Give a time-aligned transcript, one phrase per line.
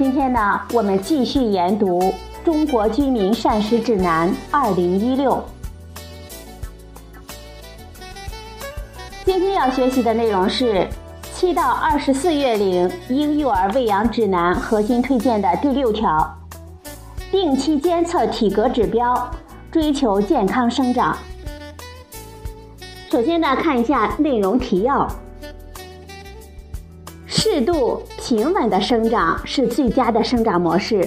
[0.00, 2.00] 今天呢，我们继续研读
[2.42, 5.32] 《中国居民膳食指南（二零一六）》。
[9.26, 10.88] 今天要学习的内容是
[11.34, 16.34] 七到二十四月龄婴幼儿喂养指南核心推荐的第六条：
[17.30, 19.30] 定期监测体格指标，
[19.70, 21.14] 追求健康生长。
[23.10, 25.06] 首先呢，看一下内容提要。
[27.26, 31.04] 适度平稳的生长是最佳的生长模式。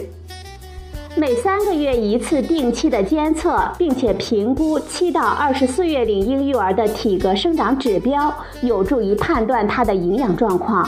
[1.15, 10.85] 每三个月一次定期的监测，并且评估七到二十四月龄婴幼儿的体格生长指标，有助于判断他的营养状况，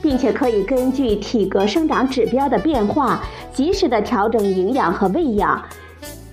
[0.00, 5.62] 并且可以根据体格生长指标的变化，及时的调整营养和喂养。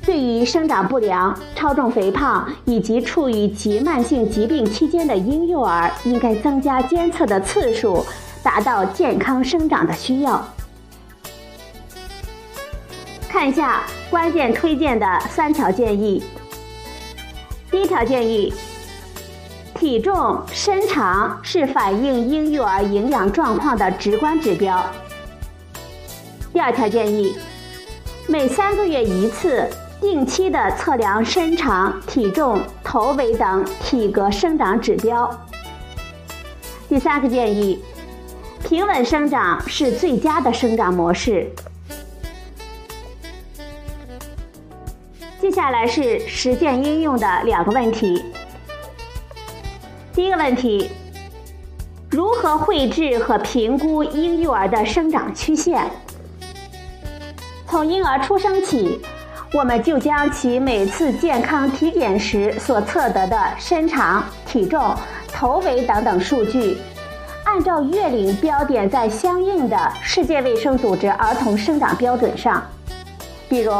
[0.03, 8.03] 对于生长不良、超重肥胖以及处于急慢性疾病期间的婴幼儿，应该增加监测的次数，
[8.43, 10.43] 达到健康生长的需要。
[13.29, 16.23] 看一下关键推荐的三条建议。
[17.69, 18.53] 第一条建议：
[19.75, 24.85] 体重、身长是反映婴幼儿营养状况的直观指标。
[26.51, 27.35] 第二条建议：
[28.27, 29.69] 每三个月一次。
[30.01, 35.29] 定期的测量身长、体重、头围等体格生长指标。
[36.89, 37.79] 第三个建议，
[38.63, 41.51] 平稳生长是最佳的生长模式。
[45.39, 48.23] 接下来是实践应用的两个问题。
[50.13, 50.89] 第一个问题，
[52.09, 55.83] 如何绘制和评估婴幼儿的生长曲线？
[57.67, 59.01] 从婴儿出生起。
[59.53, 64.95] 我们就将其每次健康体检时所测得的身长、体重、
[65.27, 66.77] 头围等等数据，
[67.43, 72.63] 按照月龄标点在相应的世界卫生组织儿童生长标准上，
[73.49, 73.71] 比如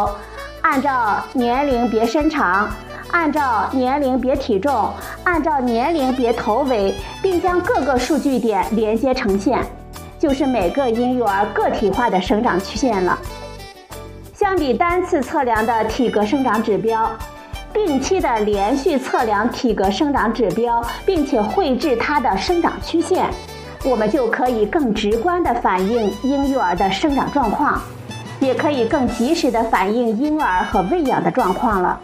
[0.61, 2.69] 按照年龄别身长，
[3.11, 4.91] 按照年龄别体重，
[5.23, 9.59] 按照年龄别头围，并将各个数据点连接呈现，
[10.19, 13.17] 就是每个婴幼儿个体化的生长曲线了。
[14.33, 17.09] 相比单次测量的体格生长指标，
[17.71, 23.27] 定期的连续测量体格生长指标，并且绘制它的生长曲线，
[23.83, 27.81] 我们就可以更直观地反映婴幼儿的生长状况，
[28.39, 31.99] 也可以更及时地反映婴儿和喂养的状况了。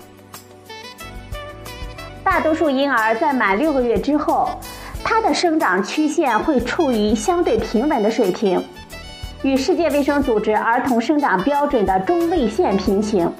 [2.23, 4.49] 大多数婴儿在满六个月之后，
[5.03, 8.61] 他的生长曲线会处于相对平稳的水平。
[9.43, 13.31] 与世界卫生组织儿童生长标准的中位线平行。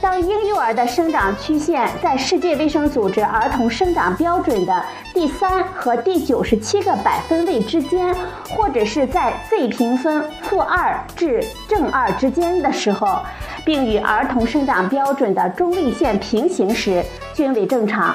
[0.00, 8.14] 当婴幼儿的生长曲线在世界卫生组织儿童生长标准的第三和第九十七个百分位之间，
[8.48, 13.18] 或者是在 z 评分负二至正二之间的时候，
[13.64, 17.04] 并与儿童生长标准的中位线平行时，
[17.34, 18.14] 均为正常。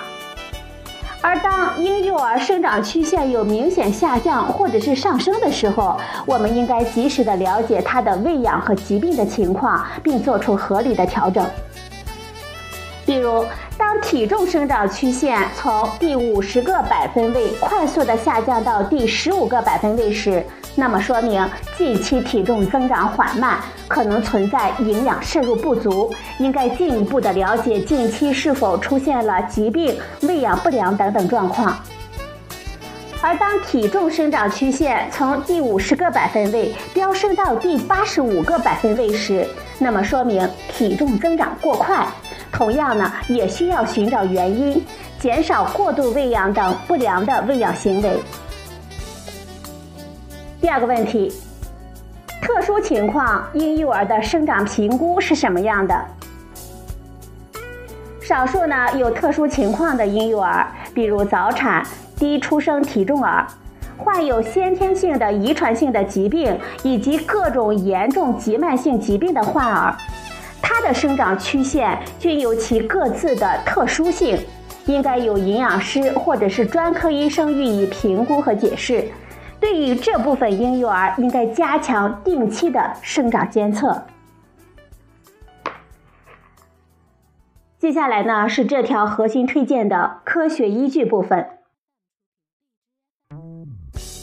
[1.21, 11.45] 而当婴幼儿生长曲线有明显下降或者是上升的时候，我们应该及时的了解他的喂养和疾病的情况，并做出合理的调整。
[13.13, 13.45] 例如，
[13.77, 20.43] 当体重生长曲线从第五十个百分位快速的下降到第十五个百分位时，
[20.73, 21.47] 那么说明
[21.77, 31.77] 近期体重增长缓慢，可能存在营养摄入不足，应该进一步的了解近期是否出现了疾病、喂养不良等等状况。
[33.21, 39.47] 而当体重生长曲线从第五十个百分位飙升到第八十五个百分位时，
[39.77, 42.05] 那么说明体重增长过快，
[42.53, 44.81] 同样呢，也需要寻找原因，
[45.19, 48.19] 减少过度喂养等不良的喂养行为。
[50.61, 51.33] 第二个问题，
[52.41, 56.05] 特殊情况婴幼儿的生长评估是什么样的？
[58.21, 61.83] 少数呢有特殊情况的婴幼儿，比如早产、
[62.15, 63.45] 低出生体重儿，
[63.97, 69.93] 患有先天性的遗传性的疾病以及各种严重急慢性疾病的患儿，
[70.63, 74.39] 它的生长曲线均有其各自的特殊性
[74.85, 79.03] 应该由营养师或者是专科医生予以评估和解释。
[79.59, 84.01] 对于这部分婴幼儿应该加强定期的生长监测。
[87.77, 91.45] 接下来呢是这条核心推荐的科学依据部分。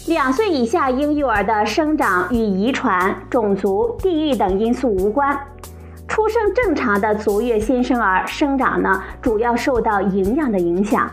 [0.07, 5.39] 两岁以下婴幼儿的生长与遗传种族地域等因素无关。
[6.11, 11.09] 出生正常的足月新生儿生长呢，主要受到营养的影响。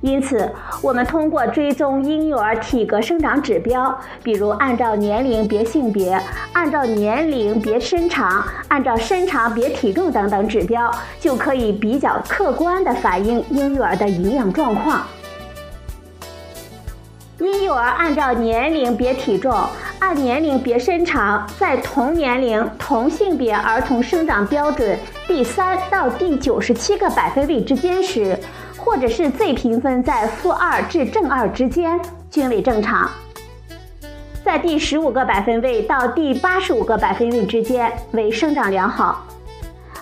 [0.00, 0.50] 因此，
[0.82, 6.20] 我们通过追踪婴幼儿体格生长指标，比如按照年龄别性别、
[6.52, 10.90] 按照年龄别身长、按照身长别体重等等指标，
[11.20, 15.02] 就可以比较客观地反映婴幼儿的营养状况。
[17.38, 19.54] 婴幼儿按照年龄别体重、
[19.98, 28.38] 按年龄别身长，在同年龄同性别儿童生长标准第三到第九十七个百分位之间时，
[28.78, 32.00] 或者是 Z 评分在负二至正二之间，
[32.30, 33.06] 均为正常；
[34.42, 39.26] 在第十五个百分位到第八十五个百分位之间为生长良好。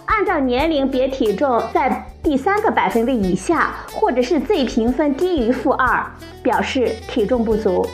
[0.06, 6.02] 按照年龄别体重在第三个百分位以下，或者是 Z 评分低于负二，
[6.42, 7.86] 表示体重不足；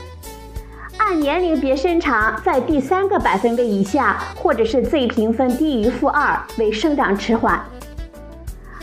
[0.99, 7.61] 按年龄别身长在第三个百分位以下，或者是 Z 评分低于负二，为生长迟缓。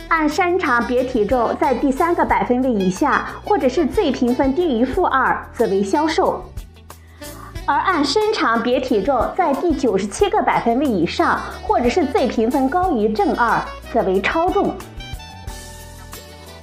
[0.08, 6.42] 按身长别体重在第三个百分位以下，或者是 Z 评分低于负二，则为消瘦；
[7.64, 13.58] 而按身长别体重在第九十七个百分位以上，或者是 Z 评分高于正二，
[13.94, 14.74] 则为超重。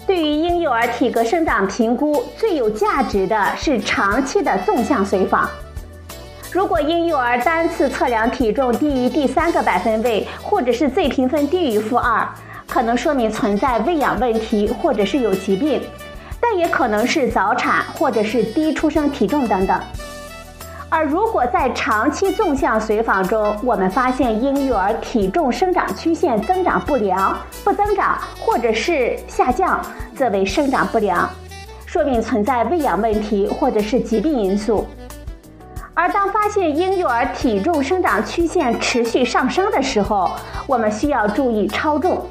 [0.07, 5.49] 对于婴幼儿体格生长评估最有价值的是长期的纵向随访。
[6.51, 12.27] 如果婴幼儿单次测量体重低于第三个百分位，或者是 Z 评分低于负二，
[12.67, 15.81] 可能说明存在喂养问题，或者是有疾病，
[16.39, 19.77] 但也可能是早产或者是低出生体重等等。
[20.89, 29.81] 而如果在长期纵向随访中，我们发现婴幼儿体重生长曲线增长不良、不增长或者是下降，
[30.15, 31.27] 则为生长不良，
[31.85, 34.85] 说明存在喂养问题或者是疾病因素。
[35.93, 40.29] 而当发现婴幼儿体重生长曲线持续上升的时候，
[40.67, 42.25] 我们需要注意超重。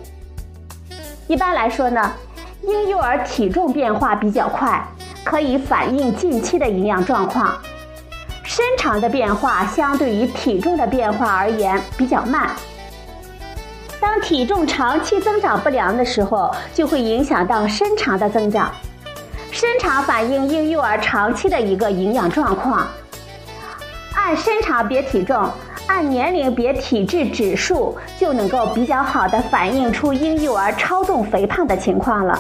[1.27, 2.13] 一般来说呢，
[2.63, 4.87] 婴幼儿体重变化比较快，
[5.25, 7.55] 可以反映近期的营养状况；
[8.57, 12.51] 身长的变化相对于体重的变化而言比较慢。
[14.01, 18.71] 当体重长期增长不良的时候，就会影响到身长的增长。
[19.51, 22.87] 身长反映婴幼儿长期的一个营养状况。
[24.15, 25.51] 按身长别体重。
[25.89, 32.39] 按年龄别体质指数，就能够比较好的反映出婴幼儿超重肥胖的情况了。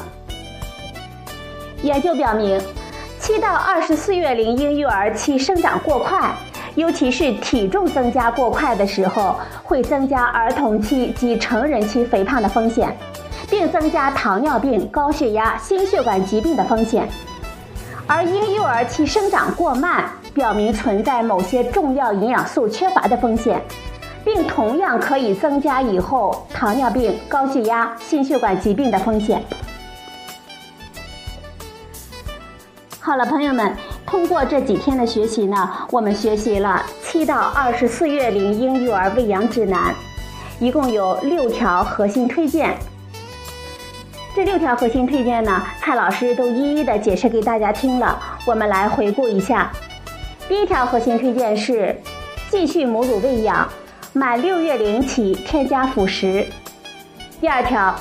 [1.82, 2.58] 研究表明，
[3.24, 6.30] 七到二十四月龄婴幼儿期生长过快，
[6.74, 12.94] 尤其是体重增加过快的时候，会增加儿童期及成人期肥胖的风险，
[13.48, 17.08] 并增加糖尿病、高血压、心血管疾病的风险。
[18.06, 20.04] 而婴幼儿期生长过慢。
[20.34, 23.62] 表明存在某些重要营养素缺乏的风险，
[24.24, 29.40] 并同样可以增加以后糖尿病、高血压、心血管疾病的风险。
[33.06, 39.94] 好了，朋友们，通过这几天的学习呢，我们学习了七到二十四月龄婴幼儿喂养指南，
[40.58, 42.74] 一共有六条核心推荐。
[44.34, 49.70] 这六条核心推荐呢，蔡老师都一一的解释给大家听了，我们来回顾一下。
[50.48, 51.94] 第一条核心推荐是
[52.50, 53.68] 继续母乳喂养，
[54.14, 56.46] 满六月龄起添加辅食。
[57.38, 57.94] 第二条，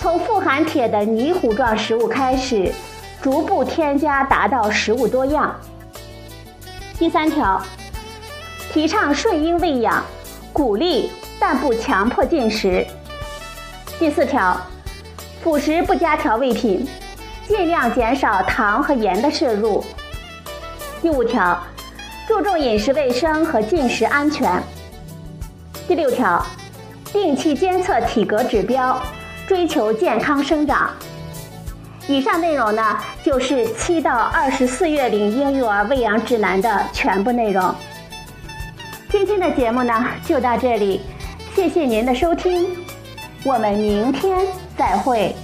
[0.00, 2.72] 从富含铁的泥糊状食物开始，
[3.22, 5.54] 逐步添加达到食物多样。
[6.98, 7.62] 第三条，
[8.72, 10.02] 提倡顺应喂养，
[10.52, 12.84] 鼓励但不强迫进食。
[13.98, 14.60] 第四条，
[15.42, 16.86] 辅食不加调味品，
[17.46, 19.84] 尽量减少糖和盐的摄入。
[21.00, 21.58] 第五条。
[22.24, 24.62] 注重饮食卫生和进食安全。
[25.88, 26.42] 第六条，
[27.12, 29.02] 定期监测体格指标，
[29.46, 30.90] 追求健康生长。
[32.08, 37.74] 以上内容呢，就是七到二十四月龄婴幼儿喂养指南的全部内容。
[39.08, 41.02] 今天的节目呢，就到这里，
[41.54, 42.66] 谢谢您的收听，
[43.44, 45.34] 我们明天再会。